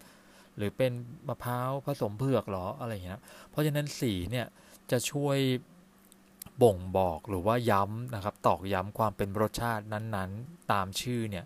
[0.60, 0.92] หรือเป็น
[1.28, 3.20] มะพร้าวผสมเผือกหรออะไรเงี้ย
[3.50, 4.48] เพราะฉะนั้นสีเนี่ย
[4.92, 5.38] จะช่วย
[6.62, 11.46] บ่งบอกหรือว่าย้ำนะครับ ตอกย้ำความเป็นรสชาตินั้นๆ ตามชื่อเนี่ย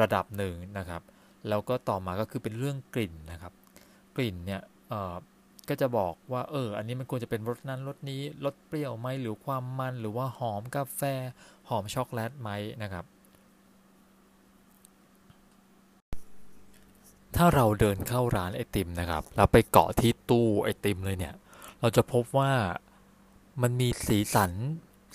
[0.00, 1.02] ระดับหนึ่งนะครับ
[1.48, 3.52] แล้วก็ต่อมาก็คือเป็นเรื่องกลิ่นนะครับ
[4.16, 4.62] กลิ่นเนี่ย
[5.68, 11.02] ก็จะบอกว่าเออ อันนี้มันควรจะเป็นรสนั้นรสนี้รสเปรี้ยวไหมหรือความมันหรือว่าหอมกาแฟ
[11.68, 12.50] หอมช็อกโกแลตไหม
[12.82, 13.04] นะครับ
[17.36, 21.34] ถ้าเราเดินเข้าร้านไอติมนะครับเราไปเกาะที่ตู้ไอติมเลยเนี่ย
[21.80, 22.52] เราจะพบว่า
[23.62, 24.52] มันมีสีสัน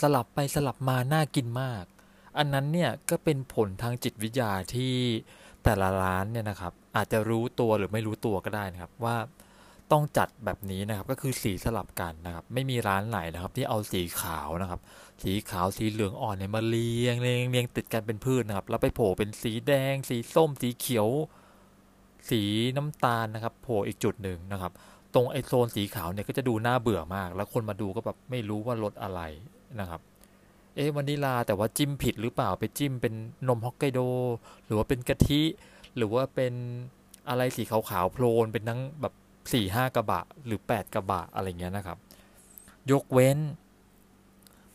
[0.02, 1.84] สลับไปสลับมาน่ากินมาก
[2.38, 4.94] อันนั้นเนี่ยก็เป็นผลทางจิตวิทยาที่
[5.64, 9.16] แต่ละร้านเนี่ยนะครับ อาจจะรู้ตัวหรือไม่รู้ตัวก็ได้นะครับว่า
[9.92, 14.80] ต้องจัดแบบนี้นะครับก็คือสีสลับกันนะครับ ไม่มีร้านไหนนะครับ ที่เอาสีขาวนะครับ
[15.24, 21.08] สีขาวสีเหลืองอ่อนเนี่ยมาเรียงเรียงเรียงติดกันเป็นพืชนะครับ แล้วไปโผล่เป็นสีแดง สีส้มสีเขียว
[22.30, 22.42] สี
[22.78, 24.72] น้ำตาลนะครับโผล่อีกจุดหนึ่งนะครับ
[25.14, 29.22] ตรงไอโซนสีขาวเนี่ยก็จะดูน่าเบื่อมาก แล้วคนมาดูก็แบบไม่รู้ว่ารสอะไร
[29.80, 30.02] นะครับ
[30.76, 33.14] เอ๊ะวานิลาแต่ว่าจิ้มผิดหรือเปล่าไปจิ้มเป็น
[33.48, 34.00] นมฮอกไกโด
[34.66, 35.42] หรือว่าเป็นกะทิ
[35.96, 36.54] หรือว่าเป็น
[37.30, 39.14] อะไรสีขาวๆโพลนเป็นทั้งแบบ
[39.54, 41.98] สี่ห้ากระบะหรือแปดกระบะอะไรเงี้ยนะครับ
[42.92, 43.40] ยกเว้น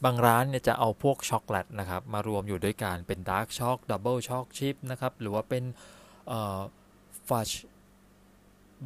[0.05, 5.65] บางร้านเนี่ยจะเอาพวกช็อกโกแลตนะครับ มารวมอยู่ด้วยกันเป็น dark choc double choc chip นะครับ หรือว่าเป็น
[7.33, 7.51] fudge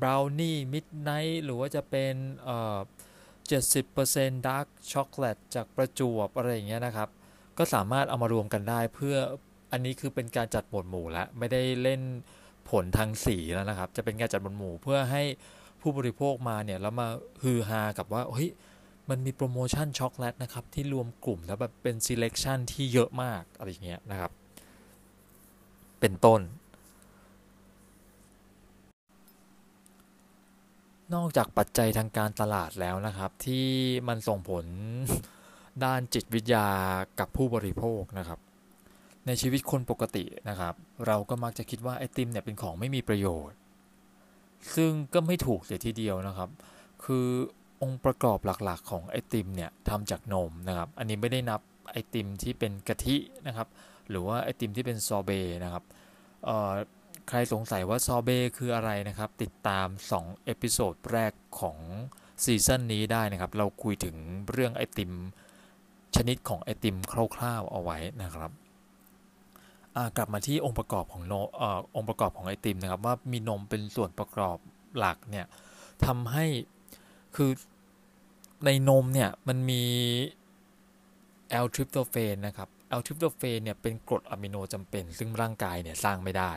[0.00, 2.14] brownie midnight หรือว่าจะเป็น
[3.46, 7.08] เจ็ดสิบเปอร์เซ็นต์ dark chocolate จากประจวบอะไรอย่างเงี้ยนะครับ
[7.58, 9.16] ก็สามารถเอามารวมกันได้เพื่อ
[9.72, 12.00] อันนี้คือเป็นการจัดหมวดหมู่แล้วไม่ได้เล่น
[12.70, 15.22] ผลทางสีแล้วนะครับ จะเป็นการจัดหมวดหมู่เพื่อให้
[15.80, 17.08] ผู้บริโภคมาเนี่ยแล้วมา
[17.42, 18.50] ฮือฮากับว่าเฮ้ย
[19.10, 24.32] มันมีโปรโมชั่นช็อกโกแลตนะครับ ที่รวมกลุ่มแล้วแบบเป็น selection ที่เยอะมากอะไรเงี้ยนะครับ
[26.00, 26.40] เป็นต้น
[31.14, 33.66] นอกจากปัจจัยทางการตลาดแล้วนะครับ ที่
[34.08, 34.64] มันส่งผล
[35.84, 36.68] ด้านจิตวิทยา
[37.18, 38.40] กับผู้บริโภคนะครับ
[39.26, 40.74] ในชีวิตคนปกตินะครับ
[41.06, 43.56] เราก็มักจะคิดว่าไอติมเนี่ยเป็นของไม่มีประโยชน์
[44.74, 46.50] ซึ่งก็ไม่ถูกเสียทีเดียวนะครับ
[47.04, 47.26] คือ
[47.82, 51.60] องค์ประกอบหลักๆ ของไอติมเนี่ยทำจากนมนะครับ อันนี้ไม่ได้นับ
[51.92, 53.16] ไอติมที่เป็นกะทิ
[53.46, 53.68] นะครับ
[54.08, 55.30] หรือว่าไอติมที่เป็นซอเบ
[55.64, 55.84] นะครับ
[57.28, 59.86] ใครสงสัยว่าซอเบคืออะไรนะครับ ติดตาม
[60.16, 61.78] 2 episode แรกของ
[62.44, 64.16] season นี้ได้นะครับ เราคุยถึง
[64.50, 65.12] เรื่องไอติม
[66.16, 66.96] ชนิดของไอติม
[67.36, 68.50] คร่าวๆเอาไว้นะครับ
[70.16, 71.62] กลับมาที่องค์ประกอบของโนอ
[71.96, 74.58] องค์ประกอบของไอติมนะครับ ว่ามีนมเป็นส่วนประกอบ
[74.98, 75.46] หลักเนี่ย
[76.06, 76.46] ทำให้
[77.36, 77.50] คือ
[78.64, 79.82] ในนมเนี่ยมันมี
[81.50, 86.52] L-tryptophan นะครับ L-tryptophan เนี่ยเป็นกรดอะมิโนจำเป็น ซึ่งร่างกายเนี่ยสร้างไม่ได้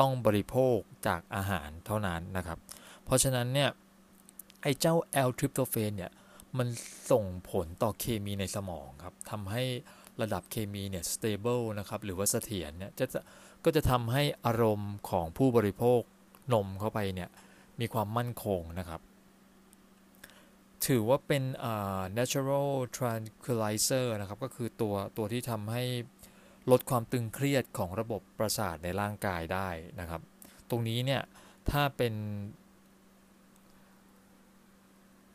[0.00, 2.58] ต้องบริโภคจากอาหารเท่านั้นนะครับ
[3.04, 3.70] เพราะฉะนั้นเนี่ย
[4.62, 6.12] ไอ้เจ้าแอลทริปโตเฟนเนี่ย
[6.58, 6.68] มัน
[7.10, 9.62] ส่งผลต่อเคมีในสมองครับทำให้
[10.22, 13.06] ระดับเคมีเนี่ย stable นะครับหรือว่าเสถียรเนี่ยจะ
[13.64, 16.00] ก็จะทำให้อารมณ์ของผู้บริโภค
[16.52, 17.28] นมเข้าไปเนี่ย
[17.80, 19.00] มีความมั่นคงนะครับ
[20.86, 25.84] ถือว่าเป็น uh, natural tranquilizer นะครับ ก็คือตัวตัวที่ทำให้
[26.70, 29.68] ลดความตึงเครียดของระบบประสาทในร่างกายได้
[30.00, 30.20] นะครับ
[30.70, 31.22] ตรงนี้เนี่ย
[31.70, 32.14] ถ้าเป็น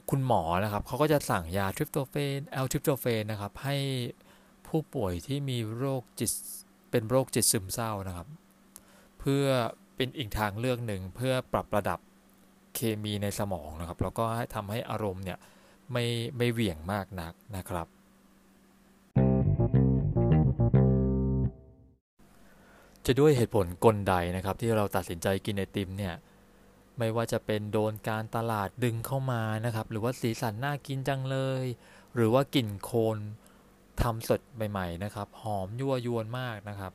[0.10, 3.78] คุณหมอนะครับเขาก็จะสั่งยา tryptophan L-tryptophan นะครับให้
[4.68, 6.32] ผู้ป่วยที่มีโรคจิต
[6.92, 8.28] เป็นโรคจิตซึมเศร้านะครับ
[9.20, 9.46] เพื่อ
[9.96, 12.00] เป็นอีกทางเลือกหนึ่งเพื่อปรับระดับ
[12.76, 15.40] เคมีในสมองนะครับ แล้วก็ทำให้อารมณ์เนี่ย
[15.92, 16.06] ไม่
[16.38, 17.88] ไม่เหวี่ยงมากนักนะครับ
[23.06, 26.14] จะด้วยเหตุผลกลใดนะครับ ที่เราตัดสินใจกินไอติมเนี่ย
[26.98, 31.64] ไม่ว่าจะเป็นโดนการตลาดดึงเข้ามานะครับ หรือว่าสีสันน่ากินจังเลย
[32.16, 33.18] หรือว่ากลิ่นโคลน
[34.02, 36.94] ทำสดใหม่ๆนะครับ หอมยั่วยวนมากนะครับ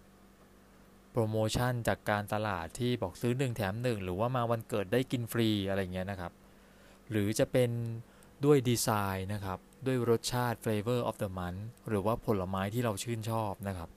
[1.13, 6.33] โปรโมชั่นจากการตลาดที่บอกซื้อ1แถม1 หรือว่ามาวันเกิดได้กินฟรีอะไรเงี้ยนะครับ
[7.11, 7.71] หรือจะเป็น
[8.45, 13.91] ด้วยดีไซน์นะครับ ด้วยรสชาติ flavor of the month หรือว่าผลไม้ที่เราชื่นชอบนะครับ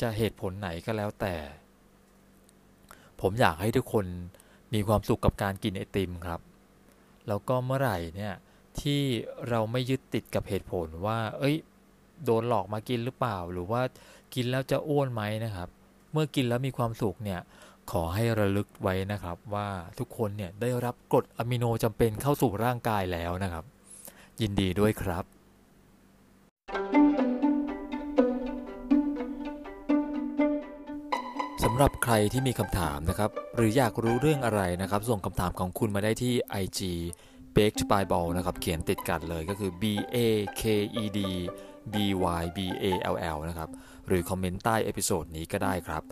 [0.00, 1.34] จะเหตุผลไหนก็แล้วแต่
[3.20, 4.06] ผมอยากให้ทุกคน
[4.74, 6.40] มีความสุขกับการกินไอติมครับ
[7.28, 8.34] แล้วก็เมื่อไหร่เนี่ย
[8.80, 9.00] ที่
[9.48, 11.56] เราไม่ยึดติดกับเหตุผลว่า เอ้ย
[12.24, 13.80] โดนหลอกมากินหรือเปล่า หรือว่า
[14.34, 15.68] กินแล้วจะอ้วนไหมนะครับ
[16.12, 17.40] เมื่อกินแล้วมีความสุขเนี่ย
[17.90, 23.64] ขอให้ระลึกไว้นะครับว่าทุกคนเนี่ยได้รับกรดอะมิโนจำเป็นเข้าสู่ร่างกายแล้วนะครับ
[24.40, 25.24] ยินดีด้วยครับ
[26.94, 36.80] สำหรับใครที่มีคำถามนะครับ หรืออยากรู้เรื่องอะไรนะครับ ส่งคำถามของคุณมาได้ที่ IG
[37.56, 40.16] baked by ball นะครับ เขียนติดกันเลยก็คือ b a
[40.60, 40.62] k
[41.02, 41.18] e d
[41.92, 41.94] b
[42.40, 43.70] y b a l l นะครับ
[44.08, 46.02] หรือคอมเมนต์ใต้ episode นี้ก็ได้ครับ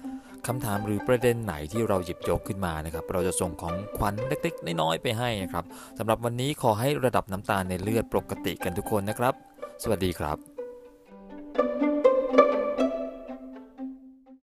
[0.46, 5.64] คำถามหรือประเด็นไหนที่เราหยิบยกขึ้นมานะครับ เราจะส่งของขวัญเล็กๆ น้อยๆ ไปให้นะครับ
[5.98, 9.34] สำหรับวันนี้ขอให้ระดับน้ำตาลในเลือดปกติกันทุกคนนะครับ
[9.82, 11.85] สวัสดีครับ